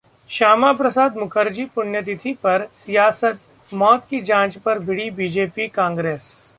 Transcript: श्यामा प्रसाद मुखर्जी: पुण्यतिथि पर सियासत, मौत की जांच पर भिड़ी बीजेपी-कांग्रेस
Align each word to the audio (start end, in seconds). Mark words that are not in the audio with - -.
श्यामा 0.29 0.71
प्रसाद 0.71 1.17
मुखर्जी: 1.17 1.65
पुण्यतिथि 1.65 2.33
पर 2.43 2.65
सियासत, 2.75 3.39
मौत 3.71 4.07
की 4.09 4.21
जांच 4.21 4.57
पर 4.57 4.79
भिड़ी 4.79 5.09
बीजेपी-कांग्रेस 5.11 6.31